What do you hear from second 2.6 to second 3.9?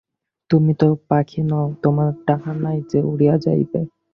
নাই যে উড়িয়া যাইবে।